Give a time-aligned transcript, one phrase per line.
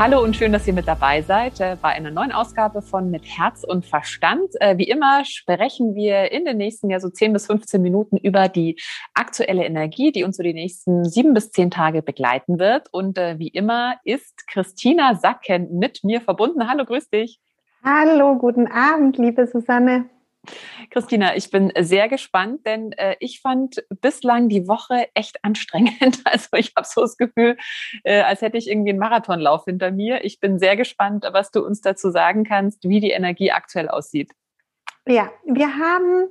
[0.00, 3.22] Hallo und schön, dass ihr mit dabei seid äh, bei einer neuen Ausgabe von Mit
[3.26, 4.48] Herz und Verstand.
[4.58, 8.48] Äh, wie immer sprechen wir in den nächsten ja so 10 bis 15 Minuten über
[8.48, 8.80] die
[9.12, 12.88] aktuelle Energie, die uns so die nächsten sieben bis zehn Tage begleiten wird.
[12.92, 16.66] Und äh, wie immer ist Christina Sacken mit mir verbunden.
[16.66, 17.38] Hallo, grüß dich.
[17.84, 20.06] Hallo, guten Abend, liebe Susanne.
[20.90, 26.20] Christina, ich bin sehr gespannt, denn äh, ich fand bislang die Woche echt anstrengend.
[26.30, 27.56] Also ich habe so das Gefühl,
[28.04, 30.24] äh, als hätte ich irgendwie einen Marathonlauf hinter mir.
[30.24, 34.32] Ich bin sehr gespannt, was du uns dazu sagen kannst, wie die Energie aktuell aussieht.
[35.06, 36.30] Ja, wir haben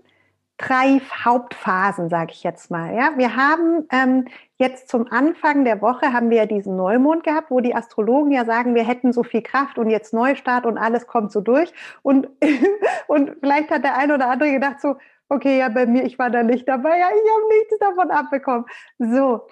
[0.60, 2.94] drei Hauptphasen, sage ich jetzt mal.
[2.94, 4.26] Ja, wir haben ähm,
[4.58, 8.44] jetzt zum Anfang der Woche haben wir ja diesen Neumond gehabt, wo die Astrologen ja
[8.44, 11.72] sagen, wir hätten so viel Kraft und jetzt Neustart und alles kommt so durch.
[12.04, 12.28] Und
[13.08, 14.98] und vielleicht hat der eine oder andere gedacht so,
[15.30, 18.66] okay, ja bei mir, ich war da nicht dabei, ja, ich habe nichts davon abbekommen.
[18.98, 19.48] So,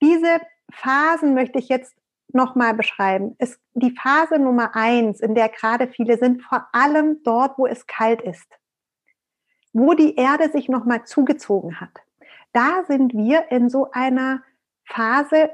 [0.00, 0.40] diese
[0.72, 1.94] Phasen möchte ich jetzt
[2.32, 3.36] nochmal beschreiben.
[3.38, 7.86] Es, die Phase Nummer eins, in der gerade viele sind, vor allem dort, wo es
[7.86, 8.57] kalt ist
[9.78, 11.92] wo die Erde sich nochmal zugezogen hat.
[12.52, 14.42] Da sind wir in so einer
[14.84, 15.50] Phase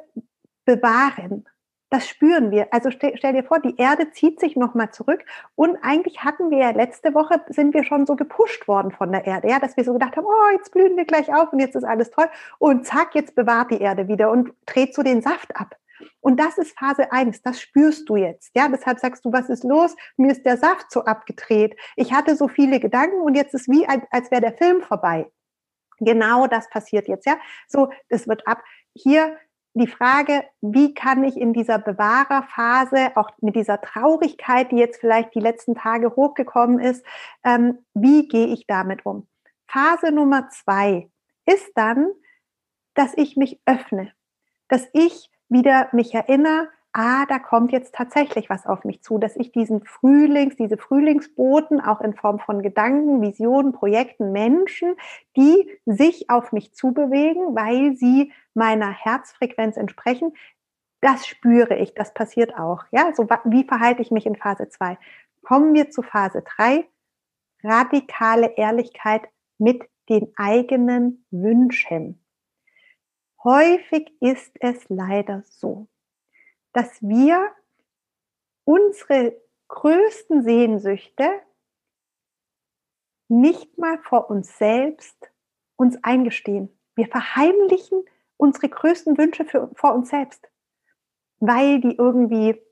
[0.64, 1.44] bewahren.
[1.90, 2.72] Das spüren wir.
[2.72, 6.58] Also stell, stell dir vor, die Erde zieht sich nochmal zurück und eigentlich hatten wir
[6.58, 9.84] ja letzte Woche, sind wir schon so gepusht worden von der Erde, ja, dass wir
[9.84, 12.26] so gedacht haben, oh, jetzt blühen wir gleich auf und jetzt ist alles toll
[12.58, 15.76] und zack, jetzt bewahrt die Erde wieder und dreht so den Saft ab.
[16.20, 18.50] Und das ist Phase 1, das spürst du jetzt.
[18.54, 19.94] Ja, deshalb sagst du, was ist los?
[20.16, 21.76] Mir ist der Saft so abgedreht.
[21.96, 25.30] Ich hatte so viele Gedanken und jetzt ist wie, als wäre der Film vorbei.
[26.00, 27.36] Genau das passiert jetzt, ja.
[27.68, 28.62] So, es wird ab.
[28.94, 29.36] Hier
[29.74, 35.34] die Frage, wie kann ich in dieser Bewahrerphase, auch mit dieser Traurigkeit, die jetzt vielleicht
[35.34, 37.04] die letzten Tage hochgekommen ist,
[37.42, 39.26] ähm, wie gehe ich damit um?
[39.66, 41.10] Phase Nummer zwei
[41.44, 42.08] ist dann,
[42.94, 44.12] dass ich mich öffne,
[44.68, 49.36] dass ich wieder mich erinnere, ah, da kommt jetzt tatsächlich was auf mich zu, dass
[49.36, 54.94] ich diesen Frühlings, diese Frühlingsboten auch in Form von Gedanken, Visionen, Projekten, Menschen,
[55.36, 60.34] die sich auf mich zubewegen, weil sie meiner Herzfrequenz entsprechen,
[61.00, 62.84] das spüre ich, das passiert auch.
[62.90, 64.96] Ja, so wie verhalte ich mich in Phase 2?
[65.42, 66.86] Kommen wir zu Phase 3,
[67.62, 69.22] radikale Ehrlichkeit
[69.58, 72.23] mit den eigenen Wünschen.
[73.44, 75.86] Häufig ist es leider so,
[76.72, 77.50] dass wir
[78.64, 79.36] unsere
[79.68, 81.28] größten Sehnsüchte
[83.28, 85.30] nicht mal vor uns selbst
[85.76, 86.70] uns eingestehen.
[86.94, 88.04] Wir verheimlichen
[88.38, 90.48] unsere größten Wünsche für, vor uns selbst,
[91.38, 92.62] weil die irgendwie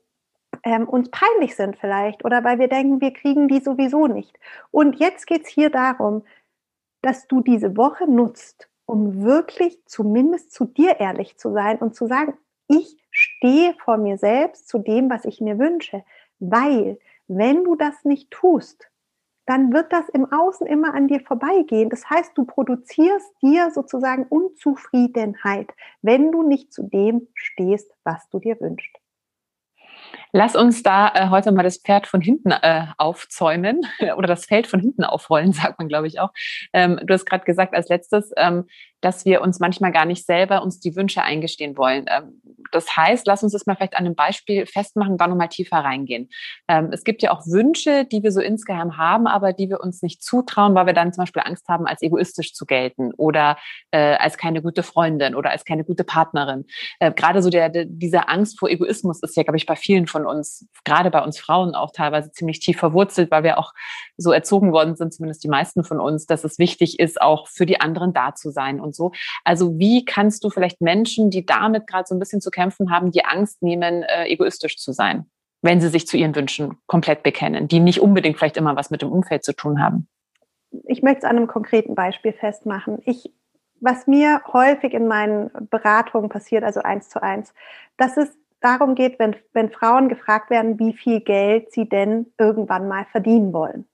[0.63, 4.39] ähm, uns peinlich sind vielleicht oder weil wir denken, wir kriegen die sowieso nicht.
[4.71, 6.25] Und jetzt geht es hier darum,
[7.01, 12.05] dass du diese Woche nutzt, um wirklich zumindest zu dir ehrlich zu sein und zu
[12.05, 12.37] sagen,
[12.67, 16.03] ich stehe vor mir selbst zu dem, was ich mir wünsche.
[16.37, 18.91] Weil, wenn du das nicht tust,
[19.47, 21.89] dann wird das im Außen immer an dir vorbeigehen.
[21.89, 25.73] Das heißt, du produzierst dir sozusagen Unzufriedenheit,
[26.03, 28.95] wenn du nicht zu dem stehst, was du dir wünschst.
[30.35, 33.81] Lass uns da äh, heute mal das Pferd von hinten äh, aufzäumen
[34.17, 36.31] oder das Feld von hinten aufrollen, sagt man, glaube ich auch.
[36.73, 38.65] Ähm, du hast gerade gesagt als letztes, ähm,
[39.03, 42.05] dass wir uns manchmal gar nicht selber uns die Wünsche eingestehen wollen.
[42.07, 45.77] Ähm, das heißt, lass uns das mal vielleicht an einem Beispiel festmachen, da nochmal tiefer
[45.77, 46.29] reingehen.
[46.67, 50.01] Ähm, es gibt ja auch Wünsche, die wir so insgeheim haben, aber die wir uns
[50.01, 53.57] nicht zutrauen, weil wir dann zum Beispiel Angst haben, als egoistisch zu gelten oder
[53.91, 56.65] äh, als keine gute Freundin oder als keine gute Partnerin.
[56.99, 60.07] Äh, gerade so der, der, diese Angst vor Egoismus ist ja, glaube ich, bei vielen
[60.07, 63.73] von uns, gerade bei uns Frauen auch teilweise ziemlich tief verwurzelt, weil wir auch
[64.17, 67.65] so erzogen worden sind, zumindest die meisten von uns, dass es wichtig ist, auch für
[67.65, 69.11] die anderen da zu sein und so.
[69.43, 73.11] Also wie kannst du vielleicht Menschen, die damit gerade so ein bisschen zu kämpfen haben,
[73.11, 75.25] die Angst nehmen, äh, egoistisch zu sein,
[75.61, 79.01] wenn sie sich zu ihren Wünschen komplett bekennen, die nicht unbedingt vielleicht immer was mit
[79.01, 80.07] dem Umfeld zu tun haben?
[80.87, 82.99] Ich möchte es an einem konkreten Beispiel festmachen.
[83.05, 83.31] Ich
[83.83, 87.53] was mir häufig in meinen Beratungen passiert, also eins zu eins,
[87.97, 88.33] dass es
[88.63, 93.53] darum geht, wenn, wenn Frauen gefragt werden, wie viel Geld sie denn irgendwann mal verdienen
[93.53, 93.87] wollen.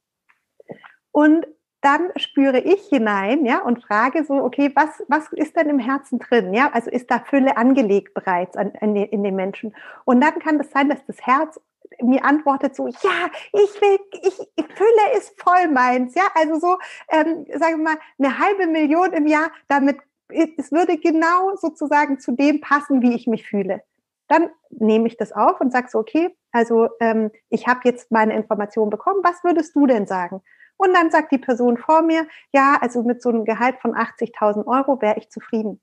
[1.12, 1.48] Und
[1.82, 6.20] dann spüre ich hinein, ja, und frage so, okay, was, was ist denn im Herzen
[6.20, 6.54] drin?
[6.54, 9.74] Ja, also ist da Fülle angelegt bereits an, in, in den Menschen?
[10.06, 11.60] Und dann kann es das sein, dass das Herz
[12.02, 14.36] mir antwortet so, ja, ich will, ich,
[14.76, 16.78] Fülle ist voll meins, ja, also so,
[17.10, 19.98] ähm, sagen wir mal, eine halbe Million im Jahr, damit,
[20.30, 23.82] es würde genau sozusagen zu dem passen, wie ich mich fühle.
[24.30, 28.36] Dann nehme ich das auf und sage so, okay, also ähm, ich habe jetzt meine
[28.36, 30.42] Information bekommen, was würdest du denn sagen?
[30.78, 34.66] Und dann sagt die Person vor mir, ja, also mit so einem Gehalt von 80.000
[34.66, 35.82] Euro wäre ich zufrieden.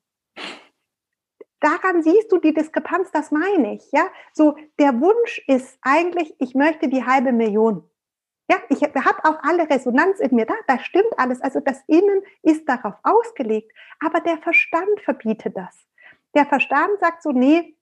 [1.59, 4.07] Daran siehst du die Diskrepanz, das meine ich, ja.
[4.33, 7.87] So, der Wunsch ist eigentlich, ich möchte die halbe Million.
[8.49, 11.41] Ja, ich habe auch alle Resonanz in mir da, da stimmt alles.
[11.41, 15.75] Also das Innen ist darauf ausgelegt, aber der Verstand verbietet das.
[16.33, 17.76] Der Verstand sagt so, nee,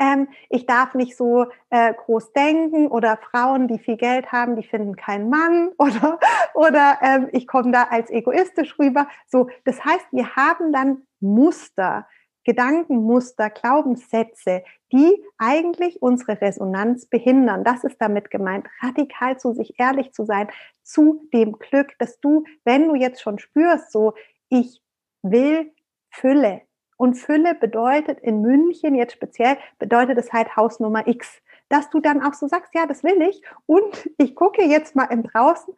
[0.00, 4.66] ähm, ich darf nicht so äh, groß denken oder Frauen, die viel Geld haben, die
[4.66, 6.18] finden keinen Mann oder,
[6.54, 9.06] oder ähm, ich komme da als egoistisch rüber.
[9.28, 12.08] So, das heißt, wir haben dann Muster,
[12.44, 17.62] Gedankenmuster, Glaubenssätze, die eigentlich unsere Resonanz behindern.
[17.62, 20.48] Das ist damit gemeint, radikal zu sich ehrlich zu sein,
[20.82, 24.14] zu dem Glück, dass du, wenn du jetzt schon spürst, so,
[24.48, 24.82] ich
[25.22, 25.72] will
[26.10, 26.62] Fülle.
[27.00, 32.20] Und Fülle bedeutet in München jetzt speziell, bedeutet es halt Hausnummer X dass du dann
[32.20, 33.42] auch so sagst, ja, das will ich.
[33.64, 35.72] Und ich gucke jetzt mal im Draußen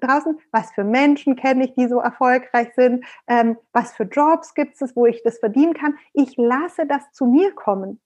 [0.00, 4.80] draußen, was für Menschen kenne ich, die so erfolgreich sind, ähm, was für Jobs gibt
[4.80, 5.96] es, wo ich das verdienen kann.
[6.12, 8.00] Ich lasse das zu mir kommen.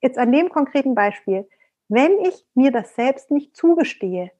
[0.00, 1.48] Jetzt an dem konkreten Beispiel.
[1.88, 4.30] Wenn ich mir das selbst nicht zugestehe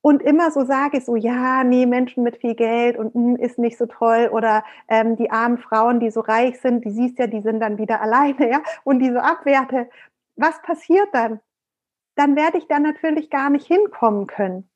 [0.00, 3.58] und immer so sage, so ja, nee, Menschen mit viel Geld und mh, hm, ist
[3.58, 7.26] nicht so toll oder ähm, die armen Frauen, die so reich sind, die siehst ja,
[7.26, 9.88] die sind dann wieder alleine, ja, und die so abwerte.
[10.36, 11.40] Was passiert dann?
[12.16, 14.68] Dann werde ich da natürlich gar nicht hinkommen können.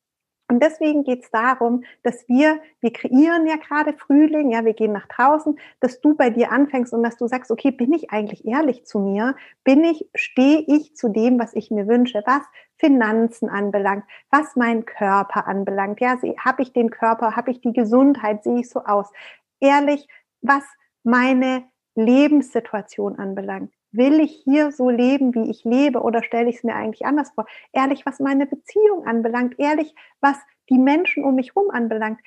[0.52, 4.92] Und deswegen geht es darum, dass wir, wir kreieren ja gerade Frühling, ja, wir gehen
[4.92, 8.44] nach draußen, dass du bei dir anfängst und dass du sagst, okay, bin ich eigentlich
[8.46, 9.34] ehrlich zu mir?
[9.64, 12.42] Bin ich, stehe ich zu dem, was ich mir wünsche, was
[12.76, 16.02] Finanzen anbelangt, was meinen Körper anbelangt?
[16.02, 19.10] Ja, habe ich den Körper, habe ich die Gesundheit, sehe ich so aus?
[19.58, 20.06] Ehrlich,
[20.42, 20.64] was
[21.02, 21.64] meine
[21.94, 26.74] Lebenssituation anbelangt will ich hier so leben, wie ich lebe, oder stelle ich es mir
[26.74, 27.46] eigentlich anders vor?
[27.72, 30.36] Ehrlich, was meine Beziehung anbelangt, ehrlich, was
[30.70, 32.20] die Menschen um mich herum anbelangt.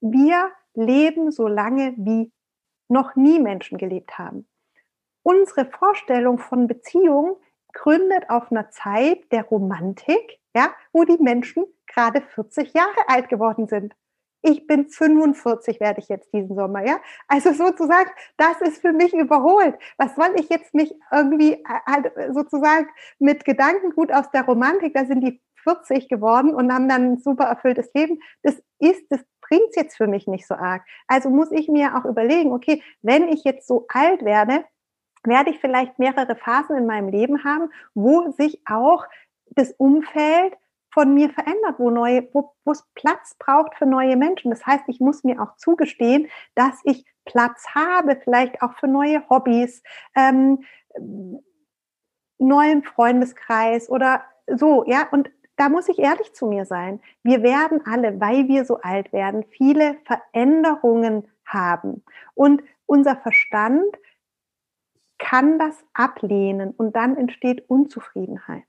[0.00, 2.32] Wir leben so lange, wie
[2.88, 4.46] noch nie Menschen gelebt haben.
[5.22, 7.36] Unsere Vorstellung von Beziehung
[7.72, 13.66] gründet auf einer Zeit der Romantik, ja, wo die Menschen gerade 40 Jahre alt geworden
[13.66, 13.94] sind
[14.42, 17.00] ich bin 45, werde ich jetzt diesen Sommer, ja.
[17.28, 19.76] Also sozusagen, das ist für mich überholt.
[19.98, 25.04] Was soll ich jetzt mich irgendwie äh, halt sozusagen mit Gedankengut aus der Romantik, da
[25.04, 28.18] sind die 40 geworden und haben dann ein super erfülltes Leben.
[28.42, 30.82] Das ist, das bringt es jetzt für mich nicht so arg.
[31.06, 34.64] Also muss ich mir auch überlegen, okay, wenn ich jetzt so alt werde,
[35.24, 39.06] werde ich vielleicht mehrere Phasen in meinem Leben haben, wo sich auch
[39.50, 40.56] das Umfeld
[40.92, 44.50] von mir verändert, wo neue, wo es Platz braucht für neue Menschen.
[44.50, 49.28] Das heißt, ich muss mir auch zugestehen, dass ich Platz habe, vielleicht auch für neue
[49.28, 49.82] Hobbys,
[50.14, 50.64] ähm,
[52.38, 55.08] neuen Freundeskreis oder so, ja.
[55.10, 57.00] Und da muss ich ehrlich zu mir sein.
[57.22, 62.04] Wir werden alle, weil wir so alt werden, viele Veränderungen haben.
[62.34, 63.96] Und unser Verstand
[65.18, 68.66] kann das ablehnen und dann entsteht Unzufriedenheit.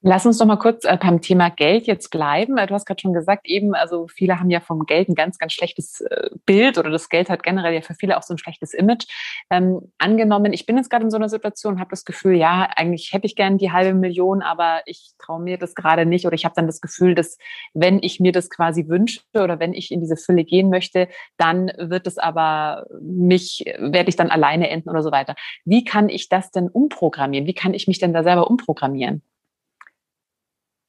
[0.00, 2.54] Lass uns doch mal kurz äh, beim Thema Geld jetzt bleiben.
[2.54, 5.52] Du hast gerade schon gesagt, eben, also viele haben ja vom Geld ein ganz, ganz
[5.52, 8.74] schlechtes äh, Bild oder das Geld hat generell ja für viele auch so ein schlechtes
[8.74, 9.06] Image.
[9.50, 13.12] Ähm, angenommen, ich bin jetzt gerade in so einer Situation habe das Gefühl, ja, eigentlich
[13.12, 16.44] hätte ich gern die halbe Million, aber ich traue mir das gerade nicht oder ich
[16.44, 17.36] habe dann das Gefühl, dass
[17.74, 21.72] wenn ich mir das quasi wünsche oder wenn ich in diese Fülle gehen möchte, dann
[21.76, 25.34] wird es aber mich, werde ich dann alleine enden oder so weiter.
[25.64, 27.48] Wie kann ich das denn umprogrammieren?
[27.48, 29.22] Wie kann ich mich denn da selber umprogrammieren?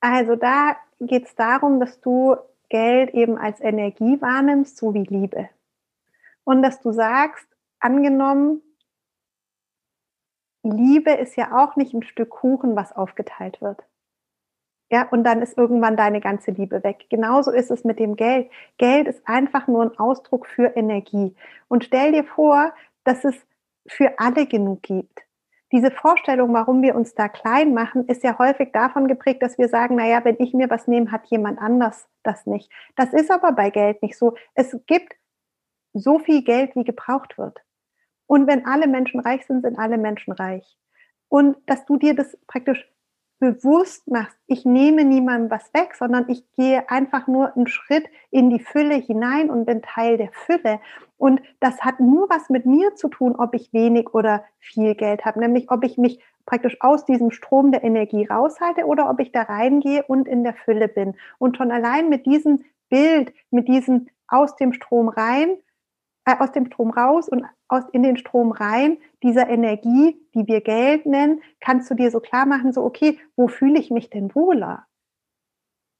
[0.01, 2.35] Also da geht es darum, dass du
[2.69, 5.49] Geld eben als Energie wahrnimmst, so wie Liebe.
[6.43, 7.47] Und dass du sagst,
[7.79, 8.61] angenommen,
[10.63, 13.83] Liebe ist ja auch nicht ein Stück Kuchen, was aufgeteilt wird.
[14.91, 17.05] Ja, und dann ist irgendwann deine ganze Liebe weg.
[17.09, 18.49] Genauso ist es mit dem Geld.
[18.77, 21.35] Geld ist einfach nur ein Ausdruck für Energie.
[21.67, 23.35] Und stell dir vor, dass es
[23.87, 25.23] für alle genug gibt
[25.71, 29.69] diese Vorstellung, warum wir uns da klein machen, ist ja häufig davon geprägt, dass wir
[29.69, 32.71] sagen, naja, wenn ich mir was nehme, hat jemand anders das nicht.
[32.95, 34.35] Das ist aber bei Geld nicht so.
[34.55, 35.13] Es gibt
[35.93, 37.59] so viel Geld, wie gebraucht wird.
[38.25, 40.77] Und wenn alle Menschen reich sind, sind alle Menschen reich.
[41.29, 42.91] Und dass du dir das praktisch
[43.39, 48.49] bewusst machst, ich nehme niemandem was weg, sondern ich gehe einfach nur einen Schritt in
[48.49, 50.79] die Fülle hinein und bin Teil der Fülle.
[51.17, 55.25] Und das hat nur was mit mir zu tun, ob ich wenig oder viel Geld
[55.25, 59.31] habe, nämlich ob ich mich praktisch aus diesem Strom der Energie raushalte oder ob ich
[59.31, 61.15] da reingehe und in der Fülle bin.
[61.37, 65.57] Und schon allein mit diesem Bild, mit diesem aus dem Strom rein,
[66.29, 70.61] äh, aus dem Strom raus und aus, in den Strom rein, dieser Energie, die wir
[70.61, 74.33] Geld nennen, kannst du dir so klar machen, so, okay, wo fühle ich mich denn
[74.35, 74.85] wohler?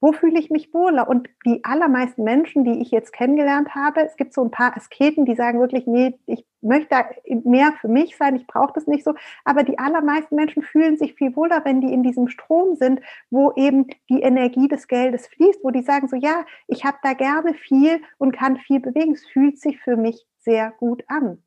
[0.01, 1.10] Wo fühle ich mich wohler?
[1.10, 5.25] Und die allermeisten Menschen, die ich jetzt kennengelernt habe, es gibt so ein paar Asketen,
[5.25, 6.96] die sagen wirklich, nee, ich möchte
[7.44, 9.13] mehr für mich sein, ich brauche das nicht so.
[9.44, 13.51] Aber die allermeisten Menschen fühlen sich viel wohler, wenn die in diesem Strom sind, wo
[13.56, 17.53] eben die Energie des Geldes fließt, wo die sagen so, ja, ich habe da gerne
[17.53, 19.13] viel und kann viel bewegen.
[19.13, 21.44] Es fühlt sich für mich sehr gut an.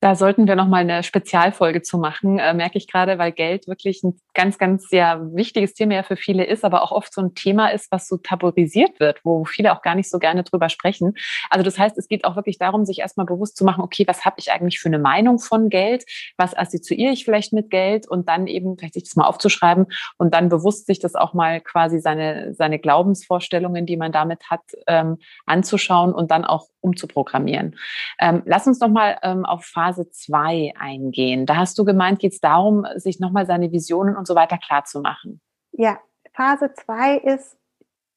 [0.00, 3.66] Da sollten wir noch mal eine Spezialfolge zu machen, äh, merke ich gerade, weil Geld
[3.66, 7.22] wirklich ein ganz, ganz sehr wichtiges Thema ja für viele ist, aber auch oft so
[7.22, 10.68] ein Thema ist, was so tabuisiert wird, wo viele auch gar nicht so gerne drüber
[10.68, 11.14] sprechen.
[11.48, 14.26] Also das heißt, es geht auch wirklich darum, sich erstmal bewusst zu machen, okay, was
[14.26, 16.04] habe ich eigentlich für eine Meinung von Geld?
[16.36, 18.06] Was assoziiere ich vielleicht mit Geld?
[18.06, 19.86] Und dann eben vielleicht sich das mal aufzuschreiben
[20.18, 24.60] und dann bewusst sich das auch mal quasi seine, seine Glaubensvorstellungen, die man damit hat,
[24.86, 27.76] ähm, anzuschauen und dann auch umzuprogrammieren.
[28.18, 31.46] Ähm, lass uns noch mal ähm, auf Phase 2 eingehen.
[31.46, 34.58] Da hast du gemeint, geht es darum, sich noch mal seine Visionen und so weiter
[34.58, 35.40] klar zu machen.
[35.72, 35.98] Ja,
[36.32, 37.56] Phase 2 ist,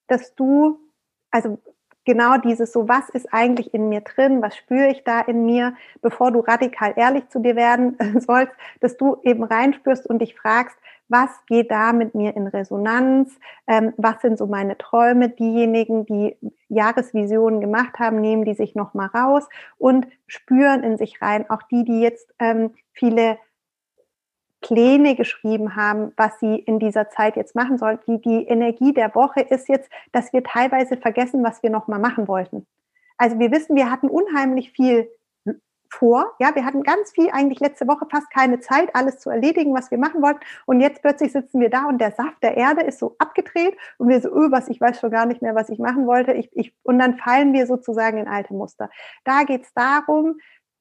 [0.07, 0.79] dass du,
[1.31, 1.59] also
[2.05, 5.75] genau dieses so, was ist eigentlich in mir drin, was spüre ich da in mir,
[6.01, 10.77] bevor du radikal ehrlich zu dir werden sollst, dass du eben reinspürst und dich fragst,
[11.09, 13.37] was geht da mit mir in Resonanz,
[13.67, 16.37] ähm, was sind so meine Träume, diejenigen, die
[16.69, 19.47] Jahresvisionen gemacht haben, nehmen die sich nochmal raus
[19.77, 23.37] und spüren in sich rein, auch die, die jetzt ähm, viele
[24.61, 27.99] Pläne geschrieben haben, was sie in dieser Zeit jetzt machen sollen.
[28.07, 32.27] Die, die Energie der Woche ist jetzt, dass wir teilweise vergessen, was wir nochmal machen
[32.27, 32.65] wollten.
[33.17, 35.09] Also wir wissen, wir hatten unheimlich viel
[35.89, 36.33] vor.
[36.39, 39.91] Ja, wir hatten ganz viel, eigentlich letzte Woche fast keine Zeit, alles zu erledigen, was
[39.91, 40.39] wir machen wollten.
[40.65, 44.09] Und jetzt plötzlich sitzen wir da und der Saft der Erde ist so abgedreht und
[44.09, 46.33] wir so, öh, was, ich weiß schon gar nicht mehr, was ich machen wollte.
[46.33, 48.89] Ich, ich, und dann fallen wir sozusagen in alte Muster.
[49.23, 50.39] Da geht es darum,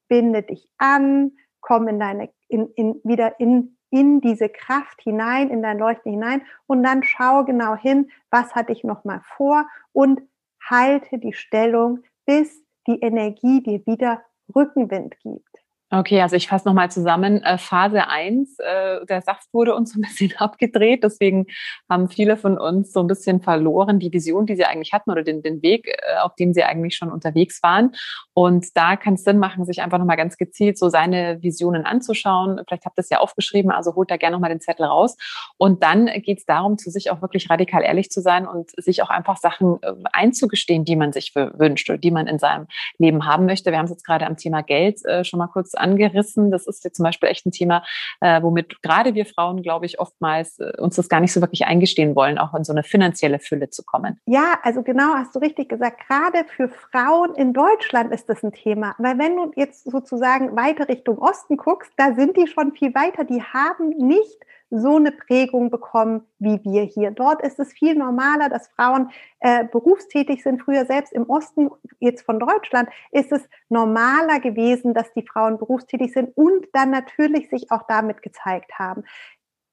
[0.08, 5.62] binde dich an, komm in deine, in, in, wieder in, in diese Kraft hinein, in
[5.62, 10.20] dein Leuchten hinein und dann schau genau hin, was hatte ich nochmal vor und
[10.60, 14.22] halte die Stellung, bis die Energie dir wieder
[14.54, 15.57] Rückenwind gibt.
[15.90, 17.42] Okay, also ich fasse nochmal zusammen.
[17.42, 21.02] Äh, Phase 1, äh, der Saft wurde uns ein bisschen abgedreht.
[21.02, 21.46] Deswegen
[21.88, 25.22] haben viele von uns so ein bisschen verloren die Vision, die sie eigentlich hatten oder
[25.22, 27.92] den, den Weg, äh, auf dem sie eigentlich schon unterwegs waren.
[28.34, 32.60] Und da kann es Sinn machen, sich einfach nochmal ganz gezielt so seine Visionen anzuschauen.
[32.68, 35.16] Vielleicht habt ihr es ja aufgeschrieben, also holt da gerne nochmal den Zettel raus.
[35.56, 39.02] Und dann geht es darum, zu sich auch wirklich radikal ehrlich zu sein und sich
[39.02, 39.78] auch einfach Sachen
[40.12, 42.66] einzugestehen, die man sich wünscht oder die man in seinem
[42.98, 43.70] Leben haben möchte.
[43.70, 46.50] Wir haben es jetzt gerade am Thema Geld schon mal kurz angerissen.
[46.50, 47.84] Das ist jetzt zum Beispiel echt ein Thema,
[48.20, 51.66] äh, womit gerade wir Frauen, glaube ich, oftmals äh, uns das gar nicht so wirklich
[51.66, 54.20] eingestehen wollen, auch in so eine finanzielle Fülle zu kommen.
[54.26, 56.06] Ja, also genau hast du richtig gesagt.
[56.08, 58.94] Gerade für Frauen in Deutschland ist das ein Thema.
[58.98, 63.24] Weil wenn du jetzt sozusagen weiter Richtung Osten guckst, da sind die schon viel weiter.
[63.24, 64.38] Die haben nicht
[64.70, 67.10] so eine Prägung bekommen wie wir hier.
[67.10, 69.10] Dort ist es viel normaler, dass Frauen
[69.40, 70.62] äh, berufstätig sind.
[70.62, 71.70] Früher selbst im Osten,
[72.00, 77.48] jetzt von Deutschland, ist es normaler gewesen, dass die Frauen berufstätig sind und dann natürlich
[77.48, 79.04] sich auch damit gezeigt haben.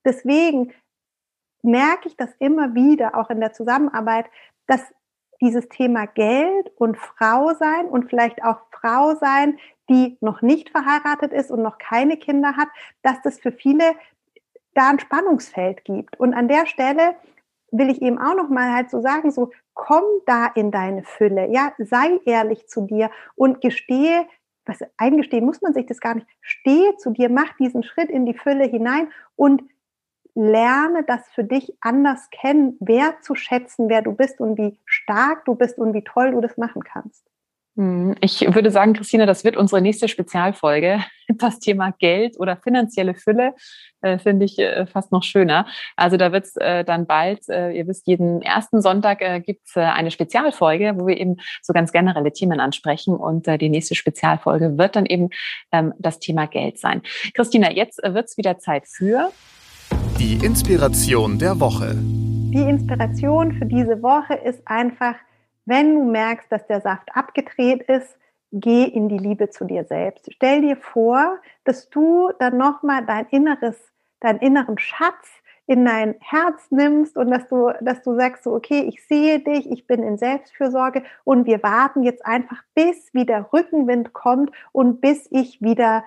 [0.06, 0.74] Deswegen
[1.62, 4.28] merke ich das immer wieder, auch in der Zusammenarbeit,
[4.68, 4.82] dass
[5.42, 9.60] dieses Thema Geld und Frau sein und vielleicht auch Frau sein,
[9.90, 12.70] die noch nicht verheiratet ist und noch keine Kinder hat,
[13.02, 13.96] dass das für viele
[14.75, 16.20] da ein Spannungsfeld gibt.
[16.20, 17.15] Und an der Stelle
[17.72, 21.51] will ich eben auch noch mal halt so sagen, so komm da in deine Fülle,
[21.51, 24.25] ja, sei ehrlich zu dir und gestehe,
[24.65, 28.25] was eingestehen muss man sich das gar nicht, stehe zu dir, mach diesen Schritt in
[28.25, 29.63] die Fülle hinein und
[30.34, 35.46] lerne das für dich anders kennen, wer zu schätzen, wer du bist und wie stark
[35.46, 37.25] du bist und wie toll du das machen kannst.
[37.77, 41.03] Hm, ich würde sagen, Christina, das wird unsere nächste Spezialfolge.
[41.27, 43.55] Das Thema Geld oder finanzielle Fülle
[44.01, 45.65] äh, finde ich äh, fast noch schöner.
[45.96, 49.65] Also da wird es äh, dann bald, äh, ihr wisst, jeden ersten Sonntag äh, gibt
[49.65, 53.15] es äh, eine Spezialfolge, wo wir eben so ganz generelle Themen ansprechen.
[53.15, 55.29] Und äh, die nächste Spezialfolge wird dann eben
[55.72, 57.01] ähm, das Thema Geld sein.
[57.34, 59.32] Christina, jetzt äh, wird es wieder Zeit für
[60.20, 61.96] die Inspiration der Woche.
[61.96, 65.15] Die Inspiration für diese Woche ist einfach,
[65.65, 68.17] wenn du merkst, dass der Saft abgedreht ist,
[68.51, 70.31] geh in die Liebe zu dir selbst.
[70.34, 73.77] Stell dir vor, dass du dann nochmal dein inneres,
[74.19, 75.27] deinen inneren Schatz
[75.67, 79.69] in dein Herz nimmst und dass du, dass du sagst so, okay, ich sehe dich,
[79.69, 85.27] ich bin in Selbstfürsorge und wir warten jetzt einfach, bis wieder Rückenwind kommt und bis
[85.31, 86.05] ich wieder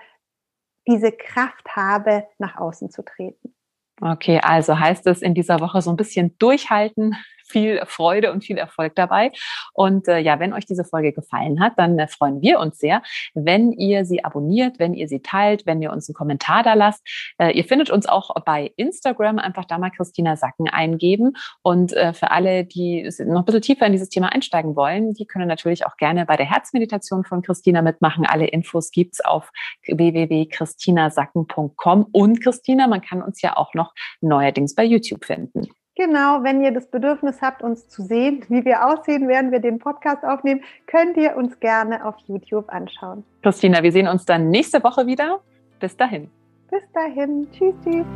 [0.86, 3.52] diese Kraft habe, nach außen zu treten.
[4.00, 7.16] Okay, also heißt es in dieser Woche so ein bisschen durchhalten,
[7.48, 9.32] viel Freude und viel Erfolg dabei.
[9.72, 13.02] Und äh, ja, wenn euch diese Folge gefallen hat, dann äh, freuen wir uns sehr,
[13.34, 17.06] wenn ihr sie abonniert, wenn ihr sie teilt, wenn ihr uns einen Kommentar da lasst.
[17.38, 21.32] Äh, ihr findet uns auch bei Instagram, einfach da mal Christina Sacken eingeben.
[21.62, 25.26] Und äh, für alle, die noch ein bisschen tiefer in dieses Thema einsteigen wollen, die
[25.26, 28.26] können natürlich auch gerne bei der Herzmeditation von Christina mitmachen.
[28.26, 29.50] Alle Infos gibt's auf
[29.86, 32.06] www.christinasacken.com.
[32.12, 35.68] Und Christina, man kann uns ja auch noch neuerdings bei YouTube finden.
[35.98, 39.80] Genau, wenn ihr das Bedürfnis habt, uns zu sehen, wie wir aussehen, während wir den
[39.80, 43.24] Podcast aufnehmen, könnt ihr uns gerne auf YouTube anschauen.
[43.42, 45.40] Christina, wir sehen uns dann nächste Woche wieder.
[45.80, 46.30] Bis dahin.
[46.70, 47.48] Bis dahin.
[47.50, 48.06] Tschüss, tschüss.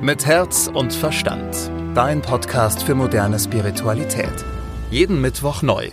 [0.00, 1.70] Mit Herz und Verstand.
[1.94, 4.44] Dein Podcast für moderne Spiritualität.
[4.90, 5.90] Jeden Mittwoch neu.